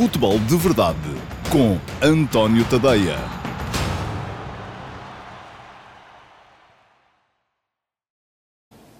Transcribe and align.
Futebol 0.00 0.38
de 0.38 0.56
Verdade 0.56 0.96
com 1.52 1.76
António 2.02 2.64
Tadeia. 2.64 3.18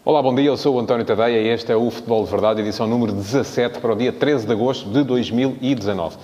Olá, 0.04 0.22
bom 0.22 0.34
dia. 0.34 0.44
Eu 0.44 0.58
sou 0.58 0.76
o 0.76 0.78
António 0.78 1.06
Tadeia 1.06 1.40
e 1.40 1.48
este 1.48 1.72
é 1.72 1.74
o 1.74 1.90
Futebol 1.90 2.22
de 2.26 2.30
Verdade, 2.30 2.60
edição 2.60 2.86
número 2.86 3.12
17 3.12 3.80
para 3.80 3.94
o 3.94 3.96
dia 3.96 4.12
13 4.12 4.44
de 4.44 4.52
agosto 4.52 4.90
de 4.90 5.02
2019. 5.02 6.18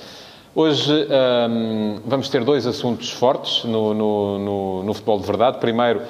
Hoje 0.54 0.92
hum, 1.48 2.00
vamos 2.04 2.28
ter 2.28 2.44
dois 2.44 2.66
assuntos 2.66 3.10
fortes 3.10 3.64
no, 3.64 3.94
no, 3.94 4.38
no, 4.38 4.82
no 4.82 4.92
futebol 4.92 5.18
de 5.18 5.26
verdade. 5.26 5.58
Primeiro, 5.58 6.02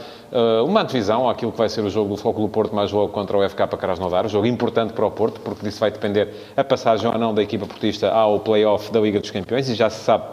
uma 0.64 0.82
antevisão 0.82 1.28
àquilo 1.28 1.52
que 1.52 1.58
vai 1.58 1.68
ser 1.68 1.82
o 1.82 1.90
jogo 1.90 2.10
do 2.10 2.16
Foco 2.16 2.40
do 2.40 2.48
Porto 2.48 2.74
mais 2.74 2.90
logo 2.92 3.12
contra 3.12 3.36
o 3.36 3.48
FK 3.48 3.66
Krasnodar, 3.78 4.26
um 4.26 4.28
jogo 4.28 4.46
importante 4.46 4.92
para 4.92 5.06
o 5.06 5.10
Porto, 5.10 5.40
porque 5.40 5.64
disso 5.64 5.80
vai 5.80 5.90
depender 5.90 6.28
a 6.56 6.64
passagem 6.64 7.06
ou 7.08 7.18
não 7.18 7.32
da 7.32 7.42
equipa 7.42 7.66
portista 7.66 8.10
ao 8.10 8.40
play-off 8.40 8.90
da 8.92 9.00
Liga 9.00 9.20
dos 9.20 9.30
Campeões, 9.30 9.68
e 9.68 9.74
já 9.74 9.88
se 9.88 10.02
sabe 10.02 10.24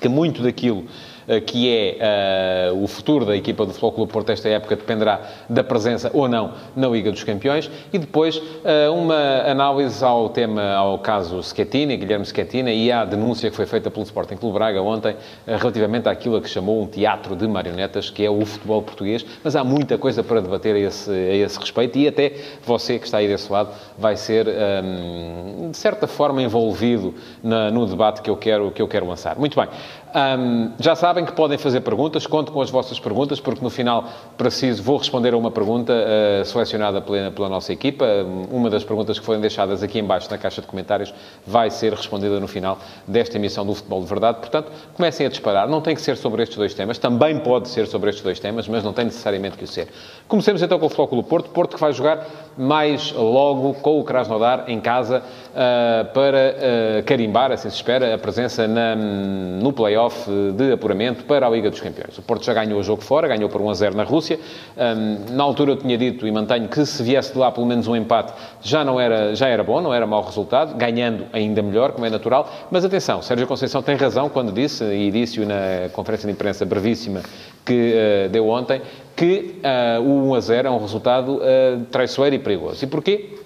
que 0.00 0.08
muito 0.08 0.42
daquilo 0.42 0.84
eh, 0.84 1.11
que 1.46 1.68
é 1.68 2.72
uh, 2.72 2.82
o 2.82 2.86
futuro 2.86 3.24
da 3.24 3.36
equipa 3.36 3.64
do 3.64 3.70
Futebol 3.70 3.92
Clube 3.92 4.12
Porto 4.12 4.30
esta 4.30 4.48
época 4.48 4.76
dependerá 4.76 5.20
da 5.48 5.62
presença 5.62 6.10
ou 6.12 6.28
não 6.28 6.52
na 6.74 6.88
Liga 6.88 7.10
dos 7.10 7.24
Campeões 7.24 7.70
e 7.92 7.98
depois 7.98 8.36
uh, 8.36 8.92
uma 8.92 9.42
análise 9.46 10.04
ao 10.04 10.28
tema, 10.28 10.72
ao 10.74 10.98
caso 10.98 11.42
Schettini, 11.42 11.96
Guilherme 11.96 12.24
Schettini 12.24 12.74
e 12.74 12.90
à 12.90 13.04
denúncia 13.04 13.50
que 13.50 13.56
foi 13.56 13.66
feita 13.66 13.90
pelo 13.90 14.04
Sporting 14.04 14.36
Clube 14.36 14.54
Braga 14.54 14.82
ontem 14.82 15.12
uh, 15.12 15.56
relativamente 15.56 16.08
àquilo 16.08 16.36
a 16.36 16.40
que 16.40 16.48
chamou 16.48 16.82
um 16.82 16.86
teatro 16.86 17.36
de 17.36 17.46
marionetas 17.46 18.10
que 18.10 18.24
é 18.24 18.30
o 18.30 18.44
futebol 18.44 18.82
português, 18.82 19.24
mas 19.42 19.56
há 19.56 19.64
muita 19.64 19.96
coisa 19.98 20.22
para 20.22 20.40
debater 20.40 20.74
a 20.74 20.78
esse, 20.78 21.10
a 21.10 21.34
esse 21.34 21.58
respeito 21.58 21.98
e 21.98 22.08
até 22.08 22.32
você 22.64 22.98
que 22.98 23.06
está 23.06 23.18
aí 23.18 23.28
desse 23.28 23.50
lado 23.50 23.70
vai 23.98 24.16
ser 24.16 24.46
um, 24.48 25.70
de 25.70 25.76
certa 25.76 26.06
forma 26.06 26.42
envolvido 26.42 27.14
na, 27.42 27.70
no 27.70 27.86
debate 27.86 28.22
que 28.22 28.30
eu 28.30 28.36
quero, 28.36 28.70
que 28.70 28.82
eu 28.82 28.88
quero 28.88 29.06
lançar. 29.06 29.36
Muito 29.38 29.58
bem. 29.58 29.68
Um, 30.14 30.72
já 30.78 30.94
sabem 30.94 31.24
que 31.24 31.32
podem 31.32 31.56
fazer 31.56 31.80
perguntas, 31.80 32.26
conto 32.26 32.52
com 32.52 32.60
as 32.60 32.70
vossas 32.70 33.00
perguntas, 33.00 33.40
porque 33.40 33.64
no 33.64 33.70
final 33.70 34.04
preciso, 34.36 34.82
vou 34.82 34.98
responder 34.98 35.32
a 35.32 35.38
uma 35.38 35.50
pergunta 35.50 35.92
uh, 35.92 36.44
selecionada 36.44 37.00
pela, 37.00 37.30
pela, 37.30 37.48
nossa 37.48 37.72
equipa. 37.72 38.04
Uma 38.50 38.68
das 38.68 38.84
perguntas 38.84 39.18
que 39.18 39.24
foram 39.24 39.40
deixadas 39.40 39.82
aqui 39.82 39.98
embaixo 39.98 40.30
na 40.30 40.36
caixa 40.36 40.60
de 40.60 40.66
comentários 40.66 41.14
vai 41.46 41.70
ser 41.70 41.94
respondida 41.94 42.38
no 42.38 42.46
final 42.46 42.78
desta 43.08 43.38
emissão 43.38 43.64
do 43.64 43.74
Futebol 43.74 44.02
de 44.02 44.06
Verdade. 44.06 44.38
Portanto, 44.38 44.70
comecem 44.94 45.26
a 45.26 45.30
disparar. 45.30 45.66
Não 45.66 45.80
tem 45.80 45.94
que 45.94 46.02
ser 46.02 46.18
sobre 46.18 46.42
estes 46.42 46.58
dois 46.58 46.74
temas, 46.74 46.98
também 46.98 47.38
pode 47.38 47.68
ser 47.68 47.86
sobre 47.86 48.10
estes 48.10 48.22
dois 48.22 48.38
temas, 48.38 48.68
mas 48.68 48.84
não 48.84 48.92
tem 48.92 49.06
necessariamente 49.06 49.56
que 49.56 49.64
o 49.64 49.68
ser. 49.68 49.88
Comecemos 50.28 50.60
então 50.60 50.78
com 50.78 50.86
o 50.86 50.90
Flóculo 50.90 51.22
Porto. 51.22 51.48
Porto 51.50 51.74
que 51.74 51.80
vai 51.80 51.92
jogar 51.92 52.26
mais 52.56 53.12
logo 53.12 53.74
com 53.74 54.00
o 54.00 54.04
Krasnodar 54.04 54.64
em 54.68 54.80
casa 54.80 55.22
uh, 55.22 56.12
para 56.12 56.56
uh, 57.00 57.02
carimbar, 57.04 57.52
assim 57.52 57.70
se 57.70 57.76
espera, 57.76 58.14
a 58.14 58.18
presença 58.18 58.66
na, 58.68 58.94
no 58.94 59.72
play-off 59.72 60.30
de 60.56 60.72
apuramento 60.72 61.24
para 61.24 61.46
a 61.46 61.50
Liga 61.50 61.70
dos 61.70 61.80
Campeões. 61.80 62.16
O 62.18 62.22
Porto 62.22 62.44
já 62.44 62.52
ganhou 62.52 62.78
o 62.78 62.82
jogo 62.82 63.02
fora, 63.02 63.28
ganhou 63.28 63.48
por 63.48 63.60
1 63.60 63.70
a 63.70 63.74
0 63.74 63.96
na 63.96 64.04
Rússia. 64.04 64.38
Um, 64.76 65.34
na 65.34 65.44
altura 65.44 65.72
eu 65.72 65.76
tinha 65.76 65.96
dito 65.96 66.26
e 66.26 66.32
mantenho 66.32 66.68
que 66.68 66.84
se 66.84 67.02
viesse 67.02 67.32
de 67.32 67.38
lá 67.38 67.50
pelo 67.50 67.66
menos 67.66 67.88
um 67.88 67.96
empate 67.96 68.32
já 68.60 68.84
não 68.84 69.00
era, 69.00 69.34
já 69.34 69.48
era 69.48 69.62
bom, 69.62 69.80
não 69.80 69.92
era 69.92 70.06
mau 70.06 70.22
resultado, 70.22 70.74
ganhando 70.76 71.26
ainda 71.32 71.62
melhor, 71.62 71.92
como 71.92 72.06
é 72.06 72.10
natural. 72.10 72.48
Mas 72.70 72.84
atenção, 72.84 73.22
Sérgio 73.22 73.46
Conceição 73.46 73.82
tem 73.82 73.96
razão 73.96 74.28
quando 74.28 74.52
disse, 74.52 74.84
e 74.84 75.10
disse-o 75.10 75.46
na 75.46 75.88
conferência 75.92 76.26
de 76.26 76.32
imprensa 76.32 76.64
brevíssima 76.64 77.22
que 77.64 77.94
uh, 77.94 78.28
deu 78.28 78.48
ontem, 78.48 78.82
que 79.16 79.60
uh, 79.98 80.02
o 80.02 80.30
1 80.30 80.34
a 80.34 80.40
0 80.40 80.68
é 80.68 80.70
um 80.70 80.78
resultado 80.78 81.36
uh, 81.36 81.84
traiçoeiro 81.90 82.36
e 82.36 82.38
perigoso. 82.38 82.84
E 82.84 82.86
porquê? 82.86 83.42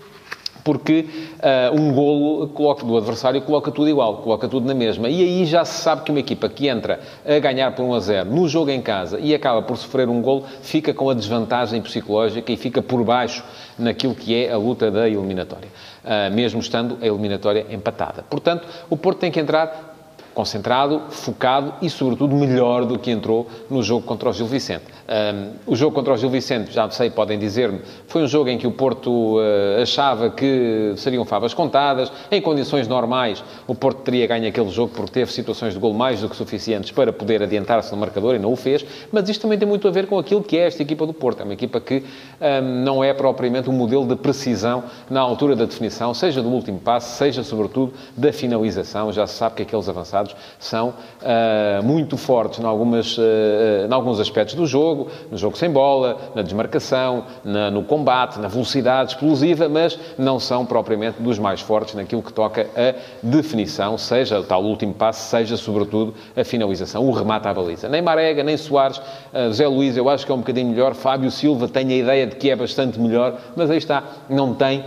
porque 0.67 1.07
uh, 1.39 1.81
um 1.81 1.93
golo 1.93 2.49
coloca, 2.49 2.85
do 2.85 2.97
adversário 2.97 3.41
coloca 3.41 3.71
tudo 3.71 3.89
igual, 3.89 4.17
coloca 4.17 4.49
tudo 4.49 4.67
na 4.67 4.75
mesma. 4.75 5.09
E 5.09 5.23
aí 5.23 5.47
já 5.47 5.65
se 5.65 5.81
sabe 5.81 6.03
que 6.03 6.11
uma 6.11 6.19
equipa 6.19 6.49
que 6.49 6.67
entra 6.67 6.99
a 7.25 7.39
ganhar 7.39 7.71
por 7.77 7.85
1 7.85 7.95
a 7.95 8.01
0 8.01 8.31
no 8.31 8.49
jogo 8.49 8.73
em 8.73 8.83
casa 8.83 9.21
e 9.21 9.33
acaba 9.33 9.63
por 9.63 9.77
sofrer 9.77 10.09
um 10.09 10.21
golo, 10.21 10.45
fica 10.63 10.93
com 10.93 11.09
a 11.09 11.15
desvantagem 11.15 11.81
psicológica 11.81 12.51
e 12.51 12.57
fica 12.57 12.83
por 12.83 13.05
baixo 13.05 13.45
naquilo 13.79 14.17
que 14.17 14.35
é 14.35 14.53
a 14.53 14.57
luta 14.57 14.91
da 14.91 15.09
eliminatória, 15.09 15.69
uh, 16.05 16.35
mesmo 16.35 16.59
estando 16.59 16.99
a 17.01 17.07
eliminatória 17.07 17.65
empatada. 17.71 18.25
Portanto, 18.29 18.67
o 18.91 18.97
Porto 18.97 19.21
tem 19.21 19.31
que 19.31 19.39
entrar 19.39 19.96
concentrado, 20.37 21.01
focado 21.09 21.73
e, 21.81 21.89
sobretudo, 21.89 22.37
melhor 22.37 22.85
do 22.85 22.99
que 22.99 23.11
entrou 23.11 23.47
no 23.71 23.83
jogo 23.83 24.05
contra 24.05 24.29
o 24.29 24.33
Gil 24.35 24.47
Vicente. 24.47 24.85
Um, 25.09 25.73
o 25.73 25.75
jogo 25.75 25.95
contra 25.95 26.13
o 26.13 26.17
Gil 26.17 26.29
Vicente, 26.29 26.71
já 26.71 26.91
sei, 26.91 27.09
podem 27.09 27.39
dizer-me, 27.39 27.81
foi 28.07 28.23
um 28.23 28.27
jogo 28.27 28.51
em 28.51 28.59
que 28.59 28.67
o 28.67 28.71
Porto 28.71 29.39
uh, 29.39 29.81
achava 29.81 30.29
que 30.29 30.93
seriam 30.99 31.25
favas 31.25 31.55
contadas. 31.55 32.13
Em 32.31 32.43
condições 32.43 32.87
normais, 32.87 33.43
o 33.67 33.75
Porto 33.75 34.03
teria 34.03 34.27
ganho 34.27 34.47
aquele 34.47 34.69
jogo 34.69 34.93
porque 34.95 35.13
teve 35.13 35.33
situações 35.33 35.73
de 35.73 35.81
gol 35.81 35.95
mais 35.95 36.21
do 36.21 36.29
que 36.29 36.37
suficientes 36.37 36.91
para 36.91 37.11
poder 37.15 37.43
adiantar-se 37.43 37.91
no 37.91 37.97
marcador 37.97 38.35
e 38.35 38.39
não 38.39 38.53
o 38.53 38.57
fez. 38.57 38.85
Mas 39.11 39.27
isto 39.31 39.41
também 39.41 39.59
tem 39.59 39.67
muito 39.67 39.89
a 39.89 39.91
ver 39.91 40.07
com 40.07 40.19
aquilo 40.19 40.43
que 40.43 40.59
é 40.59 40.67
esta 40.67 40.83
equipa 40.83 41.07
do 41.07 41.15
Porto. 41.15 41.41
É 41.41 41.45
uma 41.45 41.55
equipa 41.55 41.81
que 41.81 42.05
um, 42.63 42.85
não 42.85 43.03
é 43.03 43.15
propriamente 43.15 43.71
um 43.71 43.73
modelo 43.73 44.05
de 44.05 44.17
precisão 44.17 44.85
na 45.09 45.21
altura 45.21 45.57
da 45.57 45.65
definição, 45.65 46.13
seja 46.13 46.43
do 46.43 46.51
último 46.51 46.79
passo, 46.79 47.17
seja, 47.17 47.43
sobretudo, 47.43 47.95
da 48.15 48.31
finalização. 48.35 49.11
Já 49.11 49.27
se 49.27 49.35
sabe 49.35 49.55
que 49.55 49.63
aqueles 49.63 49.89
avançados 49.89 50.26
são 50.59 50.89
uh, 50.91 51.83
muito 51.83 52.17
fortes 52.17 52.59
em, 52.59 52.65
algumas, 52.65 53.17
uh, 53.19 53.23
em 53.89 53.93
alguns 53.93 54.19
aspectos 54.19 54.55
do 54.55 54.67
jogo, 54.67 55.09
no 55.31 55.37
jogo 55.37 55.57
sem 55.57 55.71
bola, 55.71 56.19
na 56.35 56.43
desmarcação, 56.43 57.25
na, 57.45 57.71
no 57.71 57.83
combate, 57.83 58.39
na 58.39 58.49
velocidade 58.49 59.13
explosiva, 59.13 59.69
mas 59.69 59.99
não 60.19 60.41
são 60.41 60.65
propriamente 60.65 61.21
dos 61.21 61.39
mais 61.39 61.61
fortes 61.61 61.95
naquilo 61.95 62.23
que 62.23 62.33
toca 62.33 62.67
a 62.77 62.95
definição, 63.23 63.97
seja 63.99 64.41
o 64.41 64.45
tal 64.45 64.63
último 64.63 64.95
passo, 64.95 65.29
seja, 65.29 65.57
sobretudo, 65.57 66.15
a 66.37 66.45
finalização, 66.45 67.07
o 67.07 67.13
remate 67.13 67.47
à 67.49 67.55
baliza. 67.55 67.89
Nem 67.89 68.03
Marega, 68.03 68.43
nem 68.43 68.57
Soares, 68.57 68.99
uh, 68.99 69.53
Zé 69.53 69.67
Luís, 69.67 69.97
eu 69.97 70.09
acho 70.09 70.25
que 70.25 70.33
é 70.33 70.35
um 70.35 70.39
bocadinho 70.39 70.69
melhor, 70.69 70.95
Fábio 70.95 71.31
Silva 71.31 71.69
tem 71.69 71.89
a 71.93 71.97
ideia 71.97 72.27
de 72.27 72.37
que 72.37 72.51
é 72.51 72.57
bastante 72.57 72.99
melhor, 72.99 73.39
mas 73.55 73.71
aí 73.71 73.79
está, 73.79 74.03
não 74.29 74.55
tem 74.55 74.85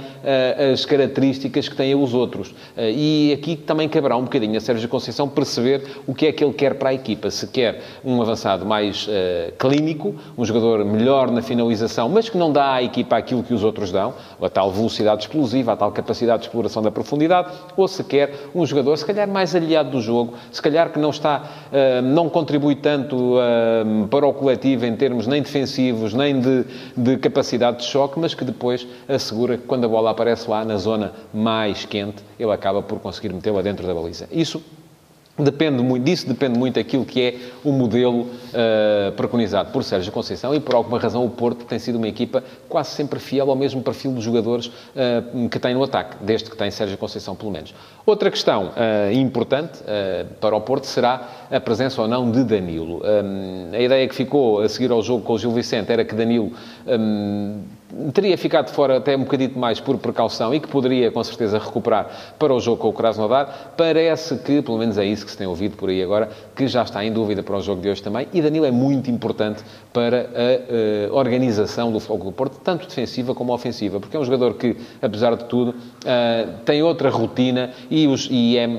as 0.73 0.85
características 0.85 1.69
que 1.69 1.75
têm 1.75 1.95
os 1.95 2.13
outros. 2.13 2.53
e 2.77 3.31
aqui 3.33 3.55
também 3.55 3.87
caberá 3.87 4.17
um 4.17 4.23
bocadinho 4.23 4.57
a 4.57 4.61
Sérgio 4.61 4.87
Conceição 4.89 5.28
perceber 5.29 5.83
o 6.07 6.13
que 6.13 6.27
é 6.27 6.31
que 6.31 6.43
ele 6.43 6.53
quer 6.53 6.75
para 6.75 6.89
a 6.89 6.93
equipa. 6.93 7.29
Se 7.29 7.47
quer 7.47 7.81
um 8.03 8.21
avançado 8.21 8.65
mais 8.65 9.07
uh, 9.07 9.51
clínico, 9.57 10.15
um 10.37 10.45
jogador 10.45 10.83
melhor 10.85 11.31
na 11.31 11.41
finalização, 11.41 12.09
mas 12.09 12.29
que 12.29 12.37
não 12.37 12.51
dá 12.51 12.73
à 12.73 12.83
equipa 12.83 13.17
aquilo 13.17 13.43
que 13.43 13.53
os 13.53 13.63
outros 13.63 13.91
dão, 13.91 14.13
a 14.41 14.49
tal 14.49 14.71
velocidade 14.71 15.23
explosiva, 15.23 15.73
a 15.73 15.75
tal 15.75 15.91
capacidade 15.91 16.41
de 16.41 16.47
exploração 16.47 16.81
da 16.81 16.91
profundidade, 16.91 17.49
ou 17.75 17.87
se 17.87 18.03
quer 18.03 18.33
um 18.53 18.65
jogador, 18.65 18.97
se 18.97 19.05
calhar 19.05 19.27
mais 19.27 19.55
aliado 19.55 19.89
do 19.91 20.01
jogo, 20.01 20.33
se 20.51 20.61
calhar 20.61 20.91
que 20.91 20.99
não 20.99 21.09
está, 21.09 21.43
uh, 21.71 22.01
não 22.01 22.29
contribui 22.29 22.75
tanto 22.75 23.35
uh, 23.35 24.07
para 24.07 24.25
o 24.25 24.33
coletivo 24.33 24.85
em 24.85 24.95
termos 24.95 25.27
nem 25.27 25.41
defensivos, 25.41 26.13
nem 26.13 26.39
de, 26.39 26.65
de 26.95 27.17
capacidade 27.17 27.77
de 27.77 27.83
choque, 27.85 28.19
mas 28.19 28.33
que 28.33 28.43
depois 28.43 28.87
assegura 29.07 29.57
que 29.57 29.63
quando 29.63 29.85
a 29.85 29.87
bola 29.87 30.11
aparece 30.11 30.49
lá 30.49 30.63
na 30.63 30.77
zona 30.77 31.13
mais 31.33 31.85
quente, 31.85 32.23
ele 32.39 32.51
acaba 32.51 32.81
por 32.81 32.99
conseguir 32.99 33.33
metê-la 33.33 33.61
dentro 33.61 33.85
da 33.85 33.93
baliza. 33.93 34.27
Isso 34.31 34.61
Depende 35.39 35.81
muito, 35.81 36.03
disso 36.03 36.27
depende 36.27 36.59
muito 36.59 36.79
aquilo 36.79 37.05
que 37.05 37.21
é 37.21 37.35
o 37.63 37.71
modelo 37.71 38.21
uh, 38.21 39.11
preconizado 39.15 39.71
por 39.71 39.83
Sérgio 39.83 40.11
Conceição 40.11 40.53
e, 40.53 40.59
por 40.59 40.75
alguma 40.75 40.99
razão, 40.99 41.23
o 41.25 41.29
Porto 41.29 41.65
tem 41.65 41.79
sido 41.79 41.95
uma 41.95 42.07
equipa 42.07 42.43
quase 42.67 42.91
sempre 42.91 43.19
fiel 43.19 43.49
ao 43.49 43.55
mesmo 43.55 43.81
perfil 43.81 44.11
dos 44.11 44.23
jogadores 44.23 44.67
uh, 44.67 45.49
que 45.49 45.57
tem 45.57 45.73
no 45.73 45.83
ataque, 45.83 46.17
desde 46.21 46.49
que 46.49 46.57
tem 46.57 46.69
Sérgio 46.69 46.97
Conceição, 46.97 47.35
pelo 47.35 47.51
menos. 47.51 47.73
Outra 48.05 48.29
questão 48.29 48.67
uh, 48.67 49.11
importante 49.13 49.79
para 50.41 50.55
o 50.55 50.61
Porto 50.61 50.85
será 50.85 51.29
a 51.51 51.59
presença 51.59 52.01
ou 52.01 52.07
não 52.07 52.29
de 52.31 52.43
Danilo. 52.43 53.01
Um, 53.03 53.73
a 53.73 53.79
ideia 53.79 54.07
que 54.07 54.15
ficou 54.15 54.61
a 54.61 54.69
seguir 54.69 54.91
ao 54.91 55.01
jogo 55.01 55.23
com 55.23 55.33
o 55.33 55.39
Gil 55.39 55.51
Vicente 55.51 55.91
era 55.91 56.03
que 56.03 56.15
Danilo 56.15 56.51
um, 56.87 57.61
teria 58.13 58.37
ficado 58.37 58.69
fora 58.71 58.97
até 58.97 59.15
um 59.15 59.21
bocadinho 59.21 59.57
mais 59.57 59.79
por 59.79 59.97
precaução 59.97 60.53
e 60.53 60.59
que 60.59 60.67
poderia, 60.67 61.11
com 61.11 61.23
certeza, 61.23 61.59
recuperar 61.59 62.33
para 62.37 62.53
o 62.53 62.59
jogo 62.59 62.77
com 62.77 62.89
o 62.89 62.93
Krasnodar. 62.93 63.73
Parece 63.75 64.37
que, 64.37 64.61
pelo 64.61 64.77
menos 64.77 64.97
é 64.97 65.05
isso 65.05 65.25
que 65.25 65.31
se 65.31 65.37
tem 65.37 65.47
ouvido 65.47 65.75
por 65.75 65.89
aí 65.89 66.01
agora, 66.01 66.29
que 66.55 66.67
já 66.67 66.83
está 66.83 67.03
em 67.03 67.11
dúvida 67.11 67.43
para 67.43 67.57
o 67.57 67.61
jogo 67.61 67.81
de 67.81 67.89
hoje 67.89 68.01
também. 68.01 68.27
E 68.33 68.41
Danilo 68.41 68.65
é 68.65 68.71
muito 68.71 69.11
importante 69.11 69.63
para 69.91 70.21
a 70.21 71.11
uh, 71.11 71.15
organização 71.15 71.91
do 71.91 71.99
Fogo 71.99 72.25
do 72.25 72.31
Porto, 72.31 72.59
tanto 72.63 72.87
defensiva 72.87 73.33
como 73.35 73.53
ofensiva, 73.53 73.99
porque 73.99 74.15
é 74.15 74.19
um 74.19 74.25
jogador 74.25 74.53
que, 74.53 74.77
apesar 75.01 75.35
de 75.35 75.45
tudo, 75.45 75.71
uh, 75.71 76.53
tem 76.63 76.81
outra 76.81 77.09
rotina 77.09 77.71
e, 77.89 78.07
os, 78.07 78.27
e 78.31 78.57
é, 78.57 78.69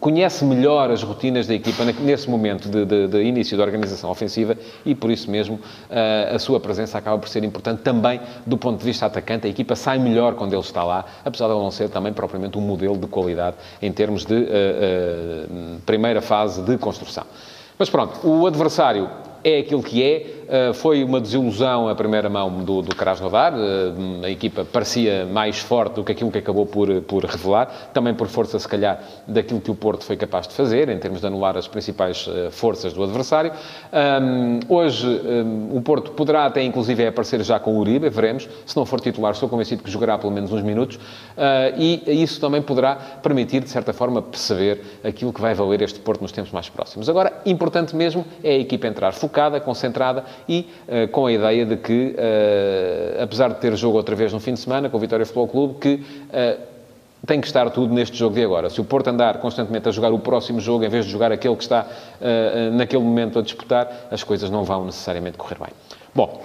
conhece 0.00 0.44
melhor 0.44 0.90
as 0.90 1.02
rotinas 1.02 1.46
da 1.46 1.54
equipa 1.54 1.84
nesse 1.84 2.28
momento 2.28 2.68
de, 2.68 2.84
de, 2.84 3.08
de 3.08 3.22
início 3.22 3.56
da 3.56 3.64
organização 3.64 4.10
ofensiva 4.10 4.56
e, 4.84 4.94
por 4.94 5.10
isso 5.10 5.30
mesmo, 5.30 5.56
uh, 5.56 6.34
a 6.34 6.38
sua 6.38 6.60
presença 6.60 6.98
acaba 6.98 7.18
por 7.18 7.28
ser 7.28 7.44
importante 7.44 7.82
também 7.82 8.20
do 8.44 8.57
ponto 8.58 8.78
de 8.78 8.84
vista 8.84 9.06
atacante, 9.06 9.46
a 9.46 9.50
equipa 9.50 9.74
sai 9.74 9.98
melhor 9.98 10.34
quando 10.34 10.52
ele 10.52 10.60
está 10.60 10.84
lá, 10.84 11.04
apesar 11.24 11.46
de 11.46 11.52
ele 11.52 11.62
não 11.62 11.70
ser 11.70 11.88
também 11.88 12.12
propriamente 12.12 12.58
um 12.58 12.60
modelo 12.60 12.96
de 12.96 13.06
qualidade 13.06 13.56
em 13.80 13.92
termos 13.92 14.24
de 14.24 14.34
uh, 14.34 14.38
uh, 14.38 15.80
primeira 15.86 16.20
fase 16.20 16.62
de 16.62 16.76
construção. 16.78 17.24
Mas 17.78 17.88
pronto, 17.88 18.26
o 18.26 18.46
adversário 18.46 19.08
é 19.44 19.58
aquilo 19.58 19.82
que 19.82 20.02
é. 20.02 20.38
Uh, 20.48 20.72
foi 20.72 21.04
uma 21.04 21.20
desilusão 21.20 21.88
a 21.88 21.94
primeira 21.94 22.28
mão 22.30 22.64
do, 22.64 22.80
do 22.80 22.96
Krasnodar. 22.96 23.52
Uh, 23.52 24.24
a 24.24 24.30
equipa 24.30 24.64
parecia 24.64 25.26
mais 25.26 25.58
forte 25.58 25.96
do 25.96 26.04
que 26.04 26.12
aquilo 26.12 26.30
que 26.30 26.38
acabou 26.38 26.64
por, 26.64 27.02
por 27.02 27.24
revelar. 27.24 27.90
Também 27.92 28.14
por 28.14 28.28
força, 28.28 28.58
se 28.58 28.66
calhar, 28.66 29.02
daquilo 29.26 29.60
que 29.60 29.70
o 29.70 29.74
Porto 29.74 30.04
foi 30.04 30.16
capaz 30.16 30.48
de 30.48 30.54
fazer, 30.54 30.88
em 30.88 30.98
termos 30.98 31.20
de 31.20 31.26
anular 31.26 31.56
as 31.56 31.68
principais 31.68 32.26
uh, 32.26 32.50
forças 32.50 32.92
do 32.92 33.02
adversário. 33.02 33.52
Hoje, 34.68 35.06
o 35.72 35.80
Porto 35.80 36.12
poderá 36.12 36.46
até, 36.46 36.62
inclusive, 36.62 37.06
aparecer 37.06 37.42
já 37.42 37.58
com 37.58 37.72
o 37.72 37.78
Uribe, 37.78 38.08
veremos. 38.08 38.48
Se 38.66 38.76
não 38.76 38.84
for 38.84 39.00
titular, 39.00 39.32
estou 39.32 39.48
convencido 39.48 39.82
que 39.82 39.90
jogará 39.90 40.18
pelo 40.18 40.32
menos 40.32 40.52
uns 40.52 40.62
minutos. 40.62 40.98
e 41.76 42.02
isso 42.06 42.40
também 42.40 42.62
poderá 42.62 42.96
permitir, 43.22 43.60
de 43.62 43.70
certa 43.70 43.92
forma, 43.92 44.22
perceber 44.22 44.82
aquilo 45.04 45.32
que 45.32 45.40
vai 45.40 45.54
valer 45.54 45.82
este 45.82 45.98
Porto 46.00 46.22
nos 46.22 46.32
tempos 46.32 46.52
mais 46.52 46.68
próximos. 46.68 47.08
Agora, 47.08 47.32
importante 47.44 47.94
mesmo 47.94 48.24
é 48.42 48.52
a 48.52 48.58
equipa 48.58 48.86
entrar 48.86 49.12
focada, 49.12 49.27
concentrada 49.60 50.24
e 50.48 50.68
uh, 50.88 51.08
com 51.08 51.26
a 51.26 51.32
ideia 51.32 51.64
de 51.64 51.76
que, 51.76 52.14
uh, 52.16 53.22
apesar 53.22 53.48
de 53.48 53.56
ter 53.56 53.74
jogo 53.76 53.96
outra 53.96 54.14
vez 54.14 54.32
no 54.32 54.40
fim 54.40 54.54
de 54.54 54.60
semana 54.60 54.88
com 54.88 54.96
o 54.96 55.00
Vitória 55.00 55.24
Futebol 55.24 55.48
Clube, 55.48 55.74
que 55.80 55.94
uh, 55.94 56.60
tem 57.26 57.40
que 57.40 57.46
estar 57.46 57.68
tudo 57.70 57.92
neste 57.92 58.16
jogo 58.16 58.34
de 58.34 58.44
agora. 58.44 58.70
Se 58.70 58.80
o 58.80 58.84
Porto 58.84 59.08
andar 59.08 59.38
constantemente 59.38 59.88
a 59.88 59.92
jogar 59.92 60.12
o 60.12 60.18
próximo 60.18 60.60
jogo, 60.60 60.84
em 60.84 60.88
vez 60.88 61.04
de 61.04 61.10
jogar 61.10 61.32
aquele 61.32 61.56
que 61.56 61.62
está 61.62 61.84
naquele 62.72 63.02
momento 63.02 63.40
a 63.40 63.42
disputar, 63.42 64.06
as 64.10 64.22
coisas 64.22 64.48
não 64.48 64.62
vão 64.62 64.84
necessariamente 64.84 65.36
correr 65.36 65.58
bem. 65.58 65.68
Bom, 66.14 66.40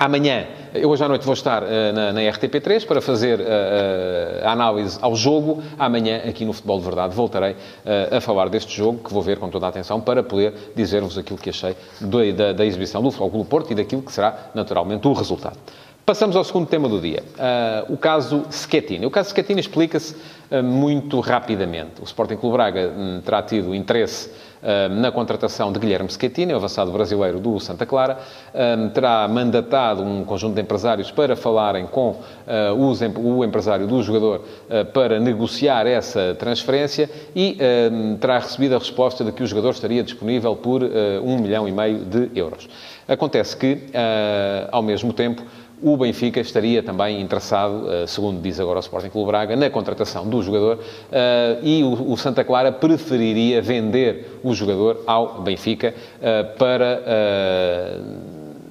Amanhã, 0.00 0.46
eu 0.72 0.90
hoje 0.90 1.02
à 1.02 1.08
noite 1.08 1.24
vou 1.24 1.34
estar 1.34 1.60
uh, 1.60 1.66
na, 1.92 2.12
na, 2.12 2.20
RTP3 2.20 2.86
para 2.86 3.00
fazer 3.00 3.40
uh, 3.40 4.46
a 4.46 4.52
análise 4.52 4.96
ao 5.02 5.16
jogo. 5.16 5.60
Amanhã, 5.76 6.18
aqui 6.18 6.44
no 6.44 6.52
Futebol 6.52 6.78
de 6.78 6.84
Verdade, 6.84 7.16
voltarei 7.16 7.54
uh, 7.54 8.16
a 8.16 8.20
falar 8.20 8.48
deste 8.48 8.76
jogo, 8.76 9.02
que 9.02 9.12
vou 9.12 9.20
ver 9.20 9.38
com 9.38 9.48
toda 9.48 9.66
a 9.66 9.70
atenção, 9.70 10.00
para 10.00 10.22
poder 10.22 10.54
dizer-vos 10.76 11.18
aquilo 11.18 11.36
que 11.36 11.50
achei 11.50 11.74
do, 12.00 12.32
da, 12.32 12.52
da, 12.52 12.64
exibição 12.64 13.02
do 13.02 13.10
Futebol 13.10 13.30
Clube 13.30 13.50
Porto 13.50 13.72
e 13.72 13.74
daquilo 13.74 14.00
que 14.00 14.12
será, 14.12 14.50
naturalmente, 14.54 15.08
o 15.08 15.12
resultado. 15.12 15.58
Passamos 16.06 16.36
ao 16.36 16.44
segundo 16.44 16.68
tema 16.68 16.88
do 16.88 17.00
dia, 17.00 17.22
o 17.90 17.96
caso 17.98 18.44
Schettini. 18.50 19.04
O 19.04 19.10
caso 19.10 19.28
Schettini 19.28 19.60
explica-se 19.60 20.16
muito 20.64 21.20
rapidamente. 21.20 22.00
O 22.00 22.04
Sporting 22.04 22.36
Clube 22.36 22.56
Braga 22.56 22.94
um, 22.96 23.20
terá 23.20 23.42
tido 23.42 23.74
interesse 23.74 24.30
na 24.90 25.10
contratação 25.10 25.72
de 25.72 25.78
Guilherme 25.78 26.10
Schettini, 26.10 26.52
o 26.52 26.56
avançado 26.56 26.90
brasileiro 26.90 27.38
do 27.38 27.58
Santa 27.60 27.86
Clara, 27.86 28.18
terá 28.92 29.26
mandatado 29.28 30.02
um 30.02 30.24
conjunto 30.24 30.54
de 30.54 30.60
empresários 30.60 31.10
para 31.10 31.36
falarem 31.36 31.86
com 31.86 32.16
ah, 32.46 32.72
o 32.74 33.44
empresário 33.44 33.86
do 33.86 34.02
jogador 34.02 34.44
ah, 34.70 34.84
para 34.84 35.18
negociar 35.20 35.86
essa 35.86 36.34
transferência 36.38 37.10
e 37.34 37.58
terá 38.20 38.38
recebido 38.38 38.74
a 38.74 38.78
resposta 38.78 39.24
de 39.24 39.32
que 39.32 39.42
o 39.42 39.46
jogador 39.46 39.70
estaria 39.70 40.02
disponível 40.02 40.54
por 40.56 40.82
ah, 40.82 40.88
um 41.22 41.38
milhão 41.38 41.68
e 41.68 41.72
meio 41.72 42.04
de 42.04 42.30
euros. 42.34 42.68
Acontece 43.06 43.56
que, 43.56 43.86
ao 44.70 44.82
mesmo 44.82 45.14
tempo, 45.14 45.42
o 45.82 45.96
Benfica 45.96 46.40
estaria 46.40 46.82
também 46.82 47.20
interessado, 47.20 47.90
eh, 47.90 48.06
segundo 48.06 48.40
diz 48.40 48.58
agora 48.58 48.78
o 48.78 48.80
Sporting 48.80 49.10
Clube 49.10 49.28
Braga, 49.28 49.56
na 49.56 49.70
contratação 49.70 50.28
do 50.28 50.42
jogador 50.42 50.80
eh, 51.10 51.58
e 51.62 51.82
o 51.84 52.16
Santa 52.16 52.44
Clara 52.44 52.72
preferiria 52.72 53.62
vender 53.62 54.40
o 54.42 54.54
jogador 54.54 55.02
ao 55.06 55.40
Benfica 55.42 55.94
eh, 56.20 56.42
para 56.42 57.02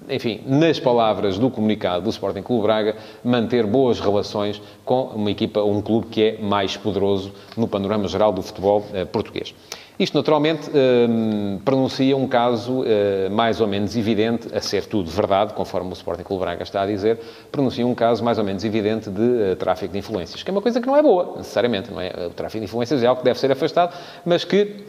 enfim, 0.10 0.40
nas 0.46 0.80
palavras 0.80 1.38
do 1.38 1.50
comunicado 1.50 2.06
do 2.06 2.10
Sporting 2.10 2.42
Clube 2.42 2.64
Braga, 2.64 2.96
manter 3.24 3.66
boas 3.66 4.00
relações 4.00 4.62
com 4.86 5.04
uma 5.08 5.30
equipa, 5.30 5.62
um 5.62 5.82
clube 5.82 6.08
que 6.08 6.24
é 6.24 6.38
mais 6.42 6.78
poderoso 6.78 7.34
no 7.58 7.68
panorama 7.68 8.08
geral 8.08 8.32
do 8.32 8.42
futebol 8.42 8.86
português. 9.12 9.54
Isto, 10.00 10.16
naturalmente, 10.16 10.70
eh, 10.74 11.08
pronuncia 11.66 12.16
um 12.16 12.28
caso 12.28 12.84
eh, 12.86 13.30
mais 13.30 13.60
ou 13.60 13.68
menos 13.68 13.96
evidente, 13.96 14.48
a 14.56 14.62
ser 14.62 14.86
tudo 14.86 15.10
verdade, 15.10 15.54
conforme 15.54 15.90
o 15.90 15.94
Sporting 15.94 16.22
Clube 16.22 16.42
Braga 16.42 16.62
está 16.62 16.84
a 16.84 16.86
dizer, 16.86 17.20
pronuncia 17.52 17.86
um 17.86 17.96
caso 17.96 18.24
mais 18.24 18.38
ou 18.38 18.44
menos 18.44 18.64
evidente 18.64 19.10
de 19.10 19.52
eh, 19.52 19.56
tráfico 19.56 19.92
de 19.92 19.98
influências, 19.98 20.44
que 20.44 20.52
é 20.52 20.54
uma 20.54 20.62
coisa 20.62 20.80
que 20.80 20.86
não 20.86 20.96
é 20.96 21.02
boa, 21.02 21.38
necessariamente, 21.38 21.92
não 21.92 22.00
é? 22.00 22.12
O 22.28 22.30
tráfico 22.30 22.60
de 22.60 22.66
influências 22.66 23.02
é 23.02 23.08
algo 23.08 23.22
que 23.22 23.26
deve 23.26 23.40
ser 23.40 23.52
afastado, 23.52 23.96
mas 24.24 24.44
que 24.44 24.86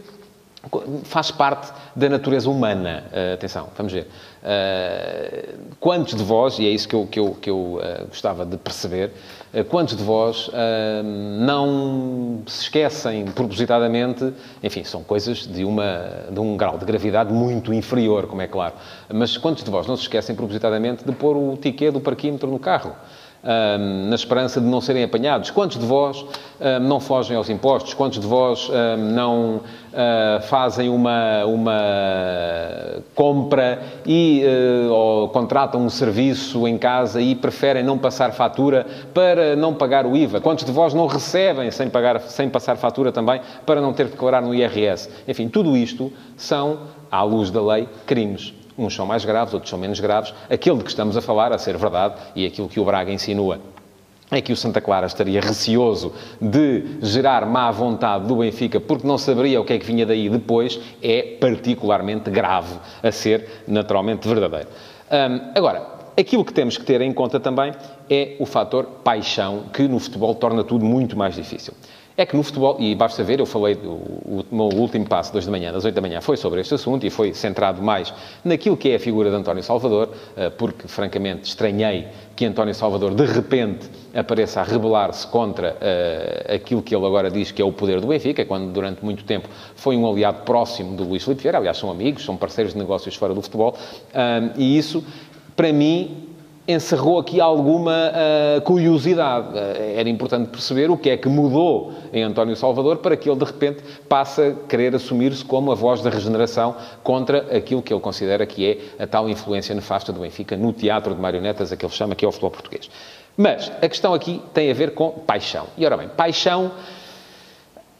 faz 1.04 1.30
parte 1.30 1.72
da 1.94 2.08
natureza 2.08 2.50
humana. 2.50 3.04
Uh, 3.12 3.34
atenção, 3.34 3.68
vamos 3.76 3.92
ver. 3.92 4.06
Uh, 4.42 5.58
quantos 5.80 6.14
de 6.14 6.22
vós, 6.22 6.58
e 6.58 6.66
é 6.66 6.70
isso 6.70 6.88
que 6.88 6.94
eu, 6.94 7.06
que 7.06 7.20
eu, 7.20 7.36
que 7.40 7.50
eu 7.50 7.56
uh, 7.56 8.06
gostava 8.08 8.44
de 8.44 8.56
perceber, 8.56 9.12
quantos 9.68 9.96
de 9.96 10.02
vós 10.02 10.50
não 11.38 12.42
se 12.46 12.62
esquecem 12.62 13.24
propositadamente, 13.26 14.32
enfim, 14.62 14.84
são 14.84 15.02
coisas 15.02 15.46
de, 15.46 15.64
uma, 15.64 16.26
de 16.30 16.38
um 16.38 16.56
grau 16.56 16.78
de 16.78 16.84
gravidade 16.84 17.32
muito 17.32 17.72
inferior, 17.72 18.26
como 18.26 18.42
é 18.42 18.46
claro, 18.46 18.74
mas 19.12 19.36
quantos 19.36 19.64
de 19.64 19.70
vós 19.70 19.86
não 19.86 19.96
se 19.96 20.02
esquecem 20.02 20.34
propositadamente 20.34 21.04
de 21.04 21.12
pôr 21.12 21.36
o 21.36 21.56
ticket 21.56 21.92
do 21.92 22.00
parquímetro 22.00 22.50
no 22.50 22.58
carro? 22.58 22.94
Na 23.42 24.14
esperança 24.14 24.60
de 24.60 24.66
não 24.66 24.80
serem 24.80 25.04
apanhados? 25.04 25.50
Quantos 25.50 25.78
de 25.78 25.86
vós 25.86 26.24
não 26.82 27.00
fogem 27.00 27.36
aos 27.36 27.48
impostos? 27.48 27.94
Quantos 27.94 28.18
de 28.18 28.26
vós 28.26 28.70
não 29.12 29.60
uh, 29.88 30.40
fazem 30.42 30.88
uma, 30.88 31.44
uma 31.44 33.02
compra 33.14 33.82
e, 34.06 34.42
uh, 34.44 34.92
ou 34.92 35.28
contratam 35.28 35.84
um 35.84 35.90
serviço 35.90 36.66
em 36.66 36.78
casa 36.78 37.20
e 37.20 37.34
preferem 37.34 37.82
não 37.82 37.98
passar 37.98 38.32
fatura 38.32 38.86
para 39.12 39.56
não 39.56 39.74
pagar 39.74 40.06
o 40.06 40.16
IVA? 40.16 40.40
Quantos 40.40 40.64
de 40.64 40.72
vós 40.72 40.94
não 40.94 41.06
recebem 41.06 41.70
sem, 41.70 41.88
pagar, 41.88 42.20
sem 42.20 42.48
passar 42.48 42.76
fatura 42.76 43.12
também 43.12 43.40
para 43.64 43.80
não 43.80 43.92
ter 43.92 44.06
que 44.06 44.12
declarar 44.12 44.42
no 44.42 44.54
IRS? 44.54 45.08
Enfim, 45.26 45.48
tudo 45.48 45.76
isto 45.76 46.12
são, 46.36 46.80
à 47.10 47.22
luz 47.22 47.50
da 47.50 47.62
lei, 47.62 47.88
crimes. 48.06 48.54
Uns 48.78 48.94
são 48.94 49.04
mais 49.04 49.24
graves, 49.24 49.52
outros 49.52 49.68
são 49.68 49.78
menos 49.78 49.98
graves. 49.98 50.32
Aquele 50.48 50.76
de 50.78 50.84
que 50.84 50.90
estamos 50.90 51.16
a 51.16 51.20
falar, 51.20 51.52
a 51.52 51.58
ser 51.58 51.76
verdade, 51.76 52.14
e 52.36 52.46
aquilo 52.46 52.68
que 52.68 52.78
o 52.78 52.84
Braga 52.84 53.12
insinua 53.12 53.58
é 54.30 54.40
que 54.40 54.52
o 54.52 54.56
Santa 54.56 54.80
Clara 54.80 55.06
estaria 55.06 55.40
receoso 55.40 56.12
de 56.40 56.98
gerar 57.02 57.44
má 57.46 57.70
vontade 57.70 58.26
do 58.26 58.36
Benfica 58.36 58.78
porque 58.78 59.06
não 59.06 59.18
saberia 59.18 59.60
o 59.60 59.64
que 59.64 59.72
é 59.72 59.78
que 59.78 59.86
vinha 59.86 60.06
daí 60.06 60.28
depois, 60.28 60.78
é 61.02 61.22
particularmente 61.40 62.30
grave 62.30 62.76
a 63.02 63.10
ser 63.10 63.64
naturalmente 63.66 64.28
verdadeiro. 64.28 64.68
Agora, 65.54 65.86
aquilo 66.16 66.44
que 66.44 66.52
temos 66.52 66.76
que 66.76 66.84
ter 66.84 67.00
em 67.00 67.12
conta 67.12 67.40
também 67.40 67.72
é 68.08 68.36
o 68.38 68.44
fator 68.44 68.84
paixão, 69.02 69.64
que 69.72 69.88
no 69.88 69.98
futebol 69.98 70.34
torna 70.34 70.62
tudo 70.62 70.84
muito 70.84 71.16
mais 71.16 71.34
difícil 71.34 71.72
é 72.18 72.26
que 72.26 72.36
no 72.36 72.42
futebol, 72.42 72.76
e 72.80 72.96
basta 72.96 73.22
ver, 73.22 73.38
eu 73.38 73.46
falei, 73.46 73.74
o, 73.74 74.44
o 74.44 74.44
meu 74.50 74.76
último 74.76 75.06
passo, 75.06 75.32
das 75.32 75.46
da 75.46 75.52
manhã, 75.52 75.72
das 75.72 75.84
8 75.84 75.94
da 75.94 76.00
manhã, 76.00 76.20
foi 76.20 76.36
sobre 76.36 76.60
este 76.60 76.74
assunto 76.74 77.06
e 77.06 77.10
foi 77.10 77.32
centrado 77.32 77.80
mais 77.80 78.12
naquilo 78.44 78.76
que 78.76 78.90
é 78.90 78.96
a 78.96 78.98
figura 78.98 79.30
de 79.30 79.36
António 79.36 79.62
Salvador, 79.62 80.10
eh, 80.36 80.50
porque, 80.50 80.88
francamente, 80.88 81.44
estranhei 81.44 82.08
que 82.34 82.44
António 82.44 82.74
Salvador, 82.74 83.14
de 83.14 83.24
repente, 83.24 83.88
apareça 84.12 84.60
a 84.60 84.64
rebelar-se 84.64 85.28
contra 85.28 85.76
uh, 85.76 86.54
aquilo 86.54 86.82
que 86.82 86.94
ele 86.94 87.06
agora 87.06 87.30
diz 87.30 87.52
que 87.52 87.62
é 87.62 87.64
o 87.64 87.72
poder 87.72 88.00
do 88.00 88.08
Benfica, 88.08 88.44
quando 88.44 88.72
durante 88.72 89.04
muito 89.04 89.22
tempo 89.22 89.48
foi 89.76 89.96
um 89.96 90.04
aliado 90.04 90.42
próximo 90.42 90.96
do 90.96 91.04
Luís 91.04 91.22
Filipe 91.22 91.42
Vieira, 91.42 91.58
aliás, 91.58 91.76
são 91.76 91.88
amigos, 91.88 92.24
são 92.24 92.36
parceiros 92.36 92.72
de 92.72 92.78
negócios 92.80 93.14
fora 93.14 93.32
do 93.32 93.42
futebol, 93.42 93.76
uh, 93.76 94.52
e 94.56 94.76
isso, 94.76 95.04
para 95.54 95.72
mim, 95.72 96.17
encerrou 96.68 97.18
aqui 97.18 97.40
alguma 97.40 98.12
uh, 98.12 98.60
curiosidade. 98.60 99.48
Uh, 99.48 99.96
era 99.96 100.08
importante 100.08 100.50
perceber 100.50 100.90
o 100.90 100.98
que 100.98 101.08
é 101.08 101.16
que 101.16 101.28
mudou 101.28 101.94
em 102.12 102.22
António 102.22 102.54
Salvador 102.54 102.98
para 102.98 103.16
que 103.16 103.30
ele, 103.30 103.38
de 103.38 103.44
repente, 103.46 103.82
passe 104.06 104.42
a 104.42 104.52
querer 104.68 104.94
assumir-se 104.94 105.42
como 105.42 105.72
a 105.72 105.74
voz 105.74 106.02
da 106.02 106.10
regeneração 106.10 106.76
contra 107.02 107.56
aquilo 107.56 107.80
que 107.80 107.92
ele 107.92 108.00
considera 108.00 108.44
que 108.44 108.66
é 108.98 109.02
a 109.02 109.06
tal 109.06 109.30
influência 109.30 109.74
nefasta 109.74 110.12
do 110.12 110.20
Benfica 110.20 110.56
no 110.56 110.72
teatro 110.72 111.14
de 111.14 111.20
marionetas, 111.20 111.72
a 111.72 111.76
que 111.76 111.86
ele 111.86 111.92
chama 111.92 112.14
que 112.14 112.24
é 112.24 112.28
o 112.28 112.30
futebol 112.30 112.50
português. 112.50 112.90
Mas 113.34 113.72
a 113.80 113.88
questão 113.88 114.12
aqui 114.12 114.42
tem 114.52 114.70
a 114.70 114.74
ver 114.74 114.94
com 114.94 115.10
paixão. 115.10 115.68
E, 115.78 115.86
ora 115.86 115.96
bem, 115.96 116.08
paixão 116.08 116.72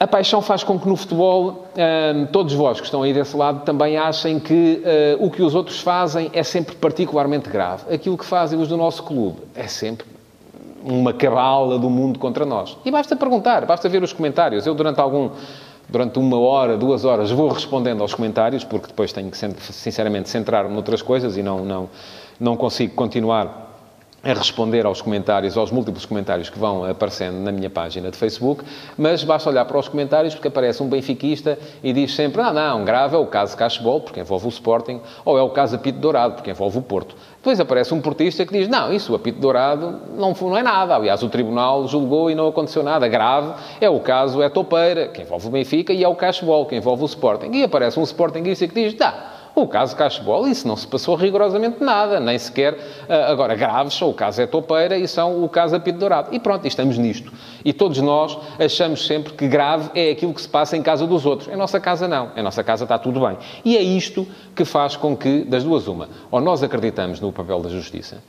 a 0.00 0.06
paixão 0.06 0.40
faz 0.40 0.62
com 0.62 0.78
que 0.78 0.88
no 0.88 0.94
futebol 0.94 1.66
hum, 1.76 2.26
todos 2.30 2.54
vós 2.54 2.78
que 2.78 2.86
estão 2.86 3.02
aí 3.02 3.12
desse 3.12 3.36
lado 3.36 3.64
também 3.64 3.96
achem 3.96 4.38
que 4.38 4.82
uh, 5.18 5.24
o 5.24 5.30
que 5.30 5.42
os 5.42 5.54
outros 5.54 5.80
fazem 5.80 6.30
é 6.32 6.42
sempre 6.42 6.76
particularmente 6.76 7.50
grave. 7.50 7.92
Aquilo 7.92 8.16
que 8.16 8.24
fazem 8.24 8.60
os 8.60 8.68
do 8.68 8.76
nosso 8.76 9.02
clube 9.02 9.38
é 9.56 9.66
sempre 9.66 10.06
uma 10.84 11.12
cabala 11.12 11.78
do 11.78 11.90
mundo 11.90 12.18
contra 12.18 12.46
nós. 12.46 12.76
E 12.84 12.90
basta 12.90 13.16
perguntar, 13.16 13.66
basta 13.66 13.88
ver 13.88 14.02
os 14.02 14.12
comentários. 14.12 14.66
Eu, 14.66 14.74
durante 14.74 15.00
algum. 15.00 15.30
Durante 15.90 16.18
uma 16.18 16.38
hora, 16.38 16.76
duas 16.76 17.06
horas, 17.06 17.30
vou 17.30 17.48
respondendo 17.48 18.02
aos 18.02 18.12
comentários, 18.12 18.62
porque 18.62 18.88
depois 18.88 19.10
tenho 19.10 19.30
que, 19.30 19.38
sinceramente, 19.38 20.28
centrar-me 20.28 20.70
noutras 20.70 21.00
coisas 21.00 21.34
e 21.38 21.42
não, 21.42 21.64
não, 21.64 21.88
não 22.38 22.58
consigo 22.58 22.94
continuar 22.94 23.67
a 24.22 24.32
responder 24.32 24.84
aos 24.84 25.00
comentários, 25.00 25.56
aos 25.56 25.70
múltiplos 25.70 26.04
comentários 26.04 26.50
que 26.50 26.58
vão 26.58 26.84
aparecendo 26.84 27.36
na 27.36 27.52
minha 27.52 27.70
página 27.70 28.10
de 28.10 28.16
Facebook, 28.16 28.64
mas 28.96 29.22
basta 29.22 29.48
olhar 29.48 29.64
para 29.64 29.78
os 29.78 29.88
comentários 29.88 30.34
porque 30.34 30.48
aparece 30.48 30.82
um 30.82 30.88
benfiquista 30.88 31.56
e 31.82 31.92
diz 31.92 32.14
sempre, 32.14 32.42
ah 32.42 32.52
não, 32.52 32.84
grave 32.84 33.14
é 33.14 33.18
o 33.18 33.26
caso 33.26 33.56
Cashball, 33.56 34.00
porque 34.00 34.20
envolve 34.20 34.46
o 34.46 34.48
Sporting, 34.48 35.00
ou 35.24 35.38
é 35.38 35.42
o 35.42 35.50
caso 35.50 35.76
Apito 35.76 36.00
Dourado, 36.00 36.34
porque 36.34 36.50
envolve 36.50 36.78
o 36.78 36.82
Porto. 36.82 37.14
Depois 37.36 37.60
aparece 37.60 37.94
um 37.94 38.00
portista 38.00 38.44
que 38.44 38.52
diz, 38.52 38.68
não, 38.68 38.92
isso, 38.92 39.12
o 39.12 39.14
Apito 39.14 39.38
Dourado, 39.38 40.00
não, 40.16 40.32
não 40.32 40.56
é 40.56 40.62
nada. 40.62 40.96
Aliás, 40.96 41.22
o 41.22 41.28
Tribunal 41.28 41.86
julgou 41.86 42.28
e 42.28 42.34
não 42.34 42.48
aconteceu 42.48 42.82
nada. 42.82 43.06
Grave 43.06 43.54
é 43.80 43.88
o 43.88 44.00
caso 44.00 44.42
É 44.42 44.48
Topeira, 44.48 45.08
que 45.08 45.22
envolve 45.22 45.46
o 45.46 45.50
Benfica, 45.50 45.92
e 45.92 46.02
é 46.02 46.08
o 46.08 46.16
Cashball, 46.16 46.66
que 46.66 46.74
envolve 46.74 47.04
o 47.04 47.06
Sporting. 47.06 47.52
E 47.52 47.62
aparece 47.62 47.98
um 47.98 48.02
Sportingista 48.02 48.66
que 48.66 48.74
diz, 48.74 48.94
tá, 48.94 49.37
O 49.60 49.66
caso 49.66 49.96
Cachebol, 49.96 50.46
isso 50.46 50.68
não 50.68 50.76
se 50.76 50.86
passou 50.86 51.16
rigorosamente 51.16 51.82
nada, 51.82 52.20
nem 52.20 52.38
sequer. 52.38 52.78
Ah, 53.08 53.32
agora, 53.32 53.56
graves 53.56 53.92
são 53.94 54.08
o 54.08 54.14
caso 54.14 54.40
é 54.40 54.46
Topeira 54.46 54.96
e 54.96 55.08
são 55.08 55.42
o 55.42 55.48
caso 55.48 55.74
Apito 55.74 55.98
Dourado. 55.98 56.32
E 56.32 56.38
pronto, 56.38 56.64
estamos 56.64 56.96
nisto. 56.96 57.32
E 57.64 57.72
todos 57.72 57.98
nós 57.98 58.38
achamos 58.56 59.04
sempre 59.04 59.32
que 59.32 59.48
grave 59.48 59.90
é 59.96 60.12
aquilo 60.12 60.32
que 60.32 60.40
se 60.40 60.48
passa 60.48 60.76
em 60.76 60.82
casa 60.82 61.08
dos 61.08 61.26
outros. 61.26 61.52
Em 61.52 61.56
nossa 61.56 61.80
casa, 61.80 62.06
não. 62.06 62.30
Em 62.36 62.42
nossa 62.42 62.62
casa 62.62 62.84
está 62.84 62.96
tudo 63.00 63.18
bem. 63.18 63.36
E 63.64 63.76
é 63.76 63.82
isto 63.82 64.28
que 64.54 64.64
faz 64.64 64.94
com 64.94 65.16
que, 65.16 65.42
das 65.42 65.64
duas, 65.64 65.88
uma, 65.88 66.08
ou 66.30 66.40
nós 66.40 66.62
acreditamos 66.62 67.18
no 67.18 67.32
papel 67.32 67.60
da 67.60 67.68
justiça, 67.68 68.22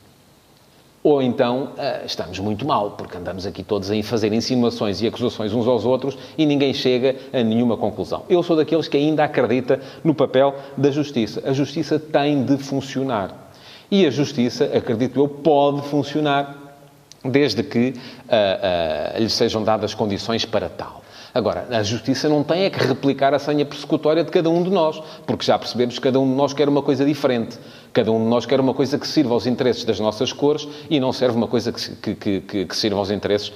ou 1.09 1.23
então 1.23 1.73
uh, 1.75 2.05
estamos 2.05 2.37
muito 2.37 2.65
mal, 2.65 2.91
porque 2.91 3.17
andamos 3.17 3.45
aqui 3.45 3.63
todos 3.63 3.89
a 3.89 4.03
fazer 4.03 4.31
insinuações 4.31 5.01
e 5.01 5.07
acusações 5.07 5.51
uns 5.53 5.67
aos 5.67 5.83
outros 5.83 6.15
e 6.37 6.45
ninguém 6.45 6.71
chega 6.71 7.15
a 7.33 7.41
nenhuma 7.41 7.75
conclusão. 7.75 8.23
Eu 8.29 8.43
sou 8.43 8.55
daqueles 8.55 8.87
que 8.87 8.95
ainda 8.95 9.23
acredita 9.23 9.79
no 10.03 10.13
papel 10.13 10.53
da 10.77 10.91
justiça. 10.91 11.41
A 11.45 11.51
justiça 11.51 11.97
tem 11.97 12.43
de 12.43 12.57
funcionar. 12.57 13.49
E 13.89 14.05
a 14.05 14.11
justiça, 14.11 14.65
acredito 14.65 15.19
eu, 15.19 15.27
pode 15.27 15.81
funcionar 15.87 16.77
desde 17.25 17.63
que 17.63 17.89
uh, 17.89 19.17
uh, 19.17 19.19
lhe 19.19 19.29
sejam 19.29 19.63
dadas 19.63 19.95
condições 19.95 20.45
para 20.45 20.69
tal. 20.69 21.01
Agora, 21.33 21.67
a 21.69 21.83
justiça 21.83 22.27
não 22.27 22.43
tem 22.43 22.63
é 22.63 22.69
que 22.69 22.83
replicar 22.83 23.33
a 23.33 23.39
senha 23.39 23.65
persecutória 23.65 24.23
de 24.23 24.31
cada 24.31 24.49
um 24.49 24.63
de 24.63 24.69
nós, 24.69 25.01
porque 25.25 25.45
já 25.45 25.57
percebemos 25.59 25.95
que 25.95 26.01
cada 26.01 26.19
um 26.19 26.27
de 26.27 26.35
nós 26.35 26.53
quer 26.53 26.67
uma 26.67 26.81
coisa 26.81 27.05
diferente. 27.05 27.57
Cada 27.91 28.11
um 28.11 28.19
de 28.19 28.29
nós 28.29 28.45
quer 28.45 28.59
uma 28.59 28.73
coisa 28.73 28.99
que 28.99 29.07
sirva 29.07 29.33
aos 29.33 29.47
interesses 29.47 29.83
das 29.83 29.99
nossas 29.99 30.31
cores 30.31 30.67
e 30.89 30.99
não 30.99 31.11
serve 31.11 31.35
uma 31.35 31.47
coisa 31.47 31.71
que, 31.71 32.15
que, 32.15 32.41
que, 32.41 32.65
que 32.65 32.75
sirva 32.75 32.99
aos 32.99 33.09
interesses, 33.09 33.51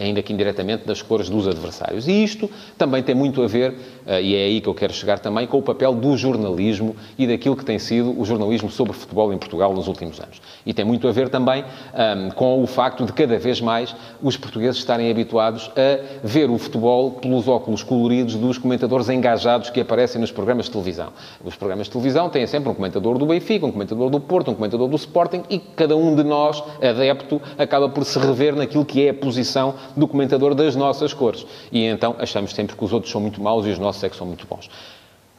ainda 0.00 0.22
que 0.22 0.32
indiretamente, 0.32 0.86
das 0.86 1.02
cores 1.02 1.28
dos 1.28 1.48
adversários. 1.48 2.06
E 2.06 2.22
isto 2.22 2.48
também 2.78 3.02
tem 3.02 3.14
muito 3.14 3.42
a 3.42 3.46
ver, 3.48 3.74
eh, 4.06 4.22
e 4.22 4.36
é 4.36 4.44
aí 4.44 4.60
que 4.60 4.68
eu 4.68 4.74
quero 4.74 4.92
chegar 4.92 5.18
também, 5.18 5.46
com 5.46 5.58
o 5.58 5.62
papel 5.62 5.92
do 5.94 6.16
jornalismo 6.16 6.94
e 7.18 7.26
daquilo 7.26 7.56
que 7.56 7.64
tem 7.64 7.78
sido 7.78 8.18
o 8.18 8.24
jornalismo 8.24 8.70
sobre 8.70 8.92
futebol 8.92 9.32
em 9.32 9.38
Portugal 9.38 9.72
nos 9.74 9.88
últimos 9.88 10.20
anos. 10.20 10.40
E 10.64 10.72
tem 10.72 10.84
muito 10.84 11.08
a 11.08 11.12
ver 11.12 11.28
também 11.28 11.64
um, 11.64 12.30
com 12.30 12.62
o 12.62 12.66
facto 12.66 13.04
de 13.04 13.12
cada 13.12 13.38
vez 13.38 13.60
mais 13.60 13.94
os 14.22 14.36
portugueses 14.36 14.78
estarem 14.78 15.10
habituados 15.10 15.70
a 15.76 16.26
ver 16.26 16.48
o 16.48 16.58
futebol 16.58 17.12
pelos 17.12 17.48
óculos 17.48 17.82
coloridos 17.82 18.36
dos 18.36 18.56
comentadores 18.56 19.08
engajados 19.08 19.70
que 19.70 19.80
aparecem 19.80 20.20
nos 20.20 20.30
programas 20.30 20.66
de 20.66 20.72
televisão. 20.72 21.08
Os 21.44 21.56
programas 21.56 21.86
de 21.86 21.92
televisão 21.92 22.28
têm 22.28 22.46
sempre 22.46 22.70
um 22.70 22.74
comentador 22.74 23.18
do 23.18 23.26
Benfica, 23.26 23.63
um 23.64 23.72
comentador 23.72 24.10
do 24.10 24.20
Porto, 24.20 24.50
um 24.50 24.54
comentador 24.54 24.88
do 24.88 24.96
Sporting 24.96 25.42
e 25.50 25.58
cada 25.58 25.96
um 25.96 26.14
de 26.14 26.22
nós, 26.22 26.62
adepto, 26.82 27.40
acaba 27.58 27.88
por 27.88 28.04
se 28.04 28.18
rever 28.18 28.54
naquilo 28.54 28.84
que 28.84 29.06
é 29.06 29.10
a 29.10 29.14
posição 29.14 29.74
do 29.96 30.06
comentador 30.06 30.54
das 30.54 30.76
nossas 30.76 31.12
cores. 31.12 31.46
E 31.72 31.84
então 31.84 32.16
achamos 32.18 32.54
sempre 32.54 32.76
que 32.76 32.84
os 32.84 32.92
outros 32.92 33.10
são 33.10 33.20
muito 33.20 33.42
maus 33.42 33.66
e 33.66 33.70
os 33.70 33.78
nossos 33.78 34.02
é 34.04 34.08
que 34.08 34.16
são 34.16 34.26
muito 34.26 34.46
bons. 34.46 34.70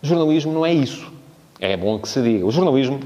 O 0.01 0.07
jornalismo 0.07 0.53
não 0.53 0.65
é 0.65 0.73
isso. 0.73 1.11
É 1.59 1.75
bom 1.77 1.97
que 1.99 2.07
se 2.07 2.21
diga. 2.21 2.45
O 2.45 2.51
jornalismo 2.51 2.99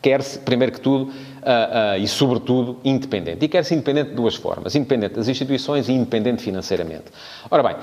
quer-se, 0.00 0.38
primeiro 0.38 0.72
que 0.72 0.80
tudo, 0.80 1.04
uh, 1.04 1.10
uh, 1.10 1.98
e 1.98 2.08
sobretudo, 2.08 2.78
independente. 2.84 3.44
E 3.44 3.48
quer-se 3.48 3.74
independente 3.74 4.10
de 4.10 4.16
duas 4.16 4.34
formas. 4.34 4.74
Independente 4.74 5.14
das 5.14 5.28
instituições 5.28 5.88
e 5.88 5.92
independente 5.92 6.42
financeiramente. 6.42 7.04
Ora 7.50 7.62
bem, 7.62 7.76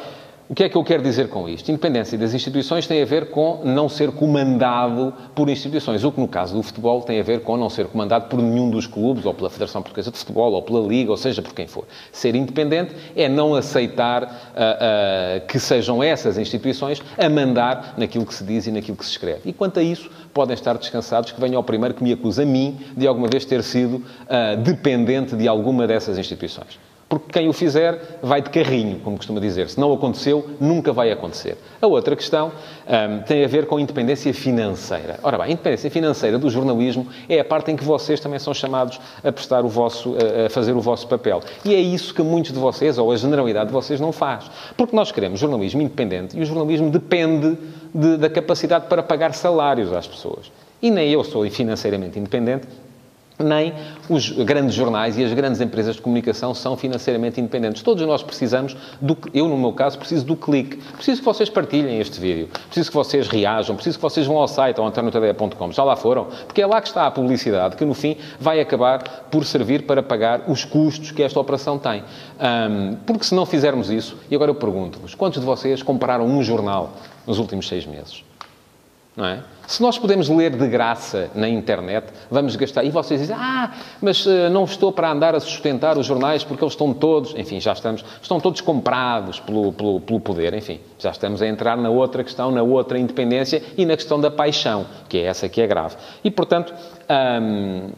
o 0.50 0.56
que 0.56 0.63
é 0.63 0.70
que 0.70 0.75
eu 0.75 0.84
quero 0.84 1.03
dizer 1.03 1.29
com 1.29 1.48
isto? 1.48 1.70
Independência 1.70 2.18
das 2.18 2.34
instituições 2.34 2.88
tem 2.88 3.03
a 3.03 3.06
ver 3.06 3.29
com 3.29 3.62
não 3.63 3.88
ser 3.88 4.12
comandado 4.12 5.13
por 5.36 5.48
instituições, 5.48 6.03
o 6.03 6.12
que 6.12 6.20
no 6.20 6.27
caso 6.27 6.56
do 6.56 6.63
futebol 6.63 7.03
tem 7.03 7.20
a 7.20 7.24
ver 7.24 7.41
com 7.41 7.56
não 7.56 7.70
ser 7.70 7.86
comandado 7.86 8.25
por 8.25 8.41
nenhum 8.41 8.68
dos 8.68 8.88
clubes, 8.88 9.27
ou 9.27 9.34
pela 9.36 9.48
Federação 9.51 9.84
Portuguesa 9.84 10.10
de 10.10 10.18
Futebol, 10.18 10.51
ou 10.53 10.63
pela 10.63 10.79
Liga, 10.79 11.12
ou 11.12 11.18
seja, 11.18 11.39
por 11.44 11.53
quem 11.53 11.68
for. 11.68 11.86
Ser 12.12 12.34
independente 12.34 12.96
é 13.15 13.29
não 13.29 13.53
aceitar 13.53 14.24
uh, 14.24 14.27
uh, 14.27 15.48
que 15.48 15.60
sejam 15.60 16.01
essas 16.01 16.36
instituições 16.36 17.00
a 17.15 17.29
mandar 17.29 17.94
naquilo 17.96 18.25
que 18.25 18.34
se 18.34 18.44
diz 18.44 18.65
e 18.65 18.72
naquilo 18.72 18.98
que 18.98 19.06
se 19.06 19.12
escreve. 19.12 19.41
E 19.46 19.53
quanto 19.53 19.79
a 19.79 19.84
isso, 19.84 20.10
podem 20.34 20.56
estar 20.56 20.75
descansados 20.79 21.32
que 21.32 21.39
venha 21.39 21.58
ao 21.58 21.63
primeiro 21.63 21.94
que 21.94 22.03
me 22.03 22.12
acusa 22.12 22.41
a 22.41 22.46
mim 22.46 22.75
de 22.98 23.06
alguma 23.06 23.27
vez 23.27 23.46
ter 23.46 23.62
sido 23.62 23.98
uh, 23.98 24.58
dependente 24.63 25.36
de 25.36 25.48
alguma 25.48 25.86
dessas 25.86 26.18
instituições 26.18 26.88
porque 27.10 27.39
quem 27.39 27.50
o 27.50 27.54
fizer 27.54 28.20
vai 28.22 28.39
de 28.39 28.51
carrinho, 28.51 29.00
como 29.00 29.18
costuma 29.18 29.39
dizer. 29.39 29.68
Se 29.68 29.80
não 29.80 29.92
aconteceu, 29.92 30.48
nunca 30.60 30.94
vai 30.94 31.12
acontecer. 31.12 31.58
A 31.82 31.88
outra 31.88 32.16
questão 32.16 32.51
um, 32.88 33.24
tem 33.24 33.44
a 33.44 33.48
ver 33.48 33.66
com 33.66 33.78
a 33.78 33.82
independência 33.82 34.32
financeira. 34.32 35.20
Ora 35.24 35.39
bem, 35.39 35.48
a 35.48 35.51
independência 35.51 35.89
financeira 35.89 36.38
do 36.38 36.48
jornalismo 36.51 37.08
é 37.28 37.39
a 37.39 37.44
parte 37.44 37.72
em 37.72 37.75
que 37.75 37.84
vocês 37.84 38.20
também 38.20 38.38
são 38.38 38.54
chamados 38.54 39.01
a 39.24 39.32
prestar 39.32 39.66
o 39.66 39.68
vosso, 39.68 40.16
a 40.46 40.50
fazer 40.51 40.74
o 40.74 40.82
vosso 40.82 41.08
papel. 41.08 41.42
E 41.66 41.74
é 41.74 41.80
isso 41.80 42.13
que 42.13 42.22
muitos 42.22 42.51
de 42.51 42.60
vocês, 42.60 43.00
ou 43.00 43.12
a 43.12 43.16
generalidade 43.16 43.68
de 43.68 43.74
vocês, 43.74 44.00
não 44.00 44.12
faz. 44.12 44.46
Porque 44.78 44.96
nós 44.96 45.12
queremos 45.12 45.39
jornalismo 45.39 45.82
independente 45.82 46.38
e 46.38 46.42
o 46.42 46.46
jornalismo 46.46 46.92
depende 46.92 47.58
de, 47.94 48.18
da 48.18 48.30
capacidade 48.30 48.86
para 48.86 49.01
pagar 49.01 49.34
salários 49.34 49.92
às 49.92 50.06
pessoas. 50.06 50.51
E 50.80 50.92
nem 50.92 51.10
eu 51.10 51.24
sou 51.24 51.50
financeiramente 51.50 52.20
independente, 52.20 52.68
nem 53.39 53.74
os 54.10 54.31
grandes 54.31 54.75
jornais 54.75 55.17
e 55.17 55.24
as 55.24 55.31
grandes 55.34 55.62
empresas 55.62 55.96
de 55.96 56.01
comunicação 56.01 56.53
são 56.53 56.75
financeiramente 56.75 57.39
independentes. 57.39 57.81
Todos 57.81 58.05
nós 58.05 58.22
precisamos, 58.22 58.75
do, 59.00 59.17
eu 59.34 59.48
no 59.48 59.58
meu 59.58 59.72
caso, 59.72 59.98
preciso 59.98 60.25
do 60.25 60.36
clique. 60.36 60.77
Preciso 60.93 61.22
que 61.22 61.25
vocês 61.25 61.50
partilhem 61.50 62.00
este 62.00 62.19
vídeo. 62.19 62.50
Preciso 62.65 62.89
que 62.89 62.96
vocês 62.96 63.27
reajam. 63.27 63.75
Preciso 63.75 63.98
que 63.98 64.01
vocês 64.01 64.27
vão 64.27 64.38
ao 64.38 64.48
site, 64.48 64.79
ao 64.79 64.86
antoniotadeia.com. 64.86 65.72
Já 65.72 65.84
lá 65.84 65.96
foram? 65.96 66.25
Porque 66.46 66.62
é 66.62 66.65
lá 66.65 66.81
que 66.81 66.89
está 66.89 67.08
a 67.08 67.12
publicidade, 67.12 67.77
que 67.77 67.86
no 67.86 67.93
fim 67.93 68.17
vai 68.39 68.60
acabar 68.60 69.01
por 69.31 69.46
servir 69.46 69.84
para 69.84 70.03
pagar 70.03 70.50
os 70.50 70.65
custos 70.65 71.12
que 71.12 71.24
esta 71.24 71.39
operação 71.39 71.79
tem. 71.79 72.03
Um, 72.39 72.96
porque 73.05 73.24
se 73.24 73.34
não 73.34 73.46
fizermos 73.46 73.89
isso, 73.89 74.17
e 74.29 74.36
agora 74.36 74.51
eu 74.51 74.55
pergunto-vos, 74.55 75.15
quantos 75.15 75.39
de 75.39 75.46
vocês 75.46 75.81
compraram 75.81 76.25
um 76.25 76.43
jornal 76.43 76.91
nos 77.25 77.39
últimos 77.39 77.67
seis 77.67 77.86
meses? 77.86 78.24
Não 79.15 79.25
é? 79.25 79.43
Se 79.70 79.84
nós 79.84 80.00
podemos 80.00 80.28
ler 80.30 80.56
de 80.56 80.68
graça 80.68 81.30
na 81.36 81.48
internet, 81.48 82.08
vamos 82.32 82.56
gastar. 82.56 82.84
E 82.84 82.90
vocês 82.90 83.22
dizem, 83.22 83.36
ah, 83.40 83.72
mas 84.02 84.26
uh, 84.26 84.50
não 84.52 84.64
estou 84.64 84.92
para 84.92 85.12
andar 85.12 85.36
a 85.36 85.40
sustentar 85.40 85.96
os 85.96 86.08
jornais 86.08 86.44
porque 86.44 86.64
eles 86.64 86.74
estão 86.74 86.92
todos, 86.92 87.36
enfim, 87.38 87.60
já 87.60 87.74
estamos, 87.74 88.04
estão 88.20 88.40
todos 88.40 88.62
comprados 88.62 89.40
pelo, 89.40 89.72
pelo, 89.72 90.02
pelo 90.02 90.20
poder, 90.20 90.56
enfim, 90.56 90.80
já 90.98 91.12
estamos 91.12 91.40
a 91.44 91.48
entrar 91.48 91.78
na 91.78 91.92
outra 91.92 92.24
questão, 92.24 92.50
na 92.50 92.64
outra 92.64 92.98
independência 92.98 93.62
e 93.78 93.86
na 93.86 93.96
questão 93.96 94.20
da 94.20 94.32
paixão, 94.32 94.88
que 95.08 95.20
é 95.20 95.26
essa 95.26 95.48
que 95.48 95.62
é 95.62 95.68
grave. 95.68 95.98
E, 96.24 96.32
portanto, 96.32 96.74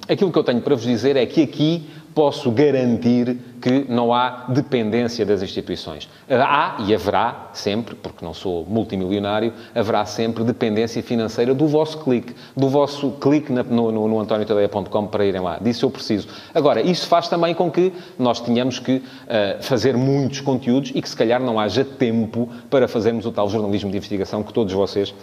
aquilo 0.10 0.30
que 0.30 0.40
eu 0.40 0.44
tenho 0.44 0.60
para 0.60 0.76
vos 0.76 0.84
dizer 0.84 1.16
é 1.16 1.26
que 1.26 1.42
aqui 1.42 1.90
posso 2.14 2.52
garantir 2.52 3.38
que 3.62 3.86
não 3.88 4.14
há 4.14 4.46
dependência 4.50 5.26
das 5.26 5.42
instituições. 5.42 6.10
Há 6.30 6.78
e 6.86 6.94
haverá 6.94 7.50
sempre, 7.54 7.96
porque 7.96 8.24
não 8.26 8.34
sou 8.34 8.66
multimilionário, 8.66 9.54
haverá 9.74 10.06
sempre 10.06 10.44
dependência 10.44 11.02
financeira 11.04 11.54
do 11.62 11.68
vosso 11.68 12.00
clique, 12.00 12.34
do 12.58 12.68
vosso 12.68 13.12
clique 13.22 13.52
no, 13.52 13.92
no, 13.92 14.08
no 14.08 14.20
antoniotadeia.com 14.20 15.06
para 15.06 15.24
irem 15.24 15.42
lá. 15.42 15.60
Disso 15.62 15.86
eu 15.86 15.92
preciso. 15.92 16.28
Agora, 16.56 16.82
isso 16.82 17.06
faz 17.08 17.28
também 17.28 17.54
com 17.54 17.70
que 17.70 17.94
nós 18.18 18.40
tenhamos 18.40 18.80
que 18.80 18.96
uh, 18.96 19.62
fazer 19.62 19.96
muitos 19.96 20.42
conteúdos 20.42 20.92
e 20.96 21.00
que 21.00 21.08
se 21.08 21.16
calhar 21.16 21.40
não 21.40 21.60
haja 21.60 21.86
tempo 21.86 22.50
para 22.68 22.88
fazermos 22.88 23.28
o 23.28 23.32
tal 23.32 23.48
jornalismo 23.48 23.92
de 23.92 23.98
investigação 23.98 24.42
que 24.42 24.52
todos 24.52 24.74
vocês 24.74 25.14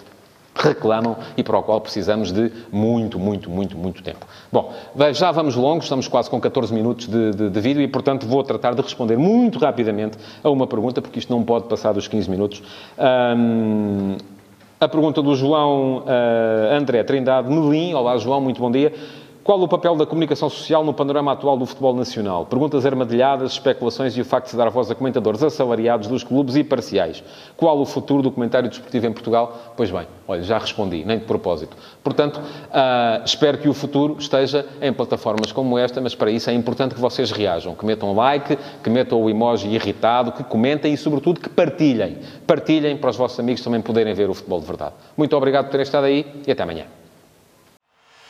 reclamam 0.54 1.16
e 1.36 1.42
para 1.42 1.58
o 1.58 1.62
qual 1.62 1.80
precisamos 1.80 2.32
de 2.32 2.52
muito, 2.70 3.18
muito, 3.18 3.50
muito, 3.50 3.76
muito 3.76 4.02
tempo. 4.02 4.24
Bom, 4.52 4.72
já 5.12 5.32
vamos 5.32 5.56
longos, 5.56 5.86
estamos 5.86 6.06
quase 6.06 6.30
com 6.30 6.40
14 6.40 6.72
minutos 6.72 7.08
de, 7.08 7.32
de, 7.32 7.50
de, 7.50 7.60
vídeo 7.60 7.82
e, 7.82 7.88
portanto, 7.88 8.26
vou 8.26 8.42
tratar 8.44 8.74
de 8.74 8.82
responder 8.82 9.16
muito 9.16 9.58
rapidamente 9.58 10.18
a 10.42 10.50
uma 10.50 10.66
pergunta, 10.68 11.02
porque 11.02 11.18
isto 11.18 11.32
não 11.32 11.42
pode 11.42 11.66
passar 11.66 11.92
dos 11.92 12.06
15 12.06 12.30
minutos. 12.30 12.62
Um, 13.36 14.16
a 14.80 14.88
pergunta 14.88 15.20
do 15.20 15.34
João 15.34 16.04
uh, 16.06 16.74
André 16.74 17.02
Trindade 17.02 17.50
Melim. 17.50 17.94
Olá, 17.94 18.16
João, 18.16 18.40
muito 18.40 18.60
bom 18.60 18.70
dia. 18.70 18.92
Qual 19.48 19.58
o 19.62 19.66
papel 19.66 19.96
da 19.96 20.04
comunicação 20.04 20.50
social 20.50 20.84
no 20.84 20.92
panorama 20.92 21.32
atual 21.32 21.56
do 21.56 21.64
futebol 21.64 21.94
nacional? 21.94 22.44
Perguntas 22.44 22.84
armadilhadas, 22.84 23.52
especulações 23.52 24.14
e 24.14 24.20
o 24.20 24.24
facto 24.26 24.50
de 24.50 24.56
dar 24.58 24.68
voz 24.68 24.90
a 24.90 24.94
comentadores 24.94 25.42
assalariados 25.42 26.06
dos 26.06 26.22
clubes 26.22 26.54
e 26.54 26.62
parciais. 26.62 27.24
Qual 27.56 27.80
o 27.80 27.86
futuro 27.86 28.22
do 28.22 28.30
comentário 28.30 28.68
desportivo 28.68 29.06
em 29.06 29.12
Portugal? 29.14 29.72
Pois 29.74 29.90
bem, 29.90 30.06
olha, 30.28 30.42
já 30.42 30.58
respondi, 30.58 31.02
nem 31.02 31.18
de 31.18 31.24
propósito. 31.24 31.74
Portanto, 32.04 32.36
uh, 32.36 33.24
espero 33.24 33.56
que 33.56 33.70
o 33.70 33.72
futuro 33.72 34.16
esteja 34.18 34.66
em 34.82 34.92
plataformas 34.92 35.50
como 35.50 35.78
esta, 35.78 35.98
mas 35.98 36.14
para 36.14 36.30
isso 36.30 36.50
é 36.50 36.52
importante 36.52 36.94
que 36.94 37.00
vocês 37.00 37.30
reajam, 37.30 37.74
que 37.74 37.86
metam 37.86 38.14
like, 38.14 38.58
que 38.84 38.90
metam 38.90 39.18
o 39.18 39.30
emoji 39.30 39.68
irritado, 39.68 40.30
que 40.30 40.44
comentem 40.44 40.92
e, 40.92 40.96
sobretudo, 40.98 41.40
que 41.40 41.48
partilhem. 41.48 42.18
Partilhem 42.46 42.98
para 42.98 43.08
os 43.08 43.16
vossos 43.16 43.40
amigos 43.40 43.62
também 43.62 43.80
poderem 43.80 44.12
ver 44.12 44.28
o 44.28 44.34
futebol 44.34 44.60
de 44.60 44.66
verdade. 44.66 44.92
Muito 45.16 45.34
obrigado 45.34 45.64
por 45.64 45.70
terem 45.70 45.84
estado 45.84 46.04
aí 46.04 46.26
e 46.46 46.52
até 46.52 46.62
amanhã. 46.62 46.97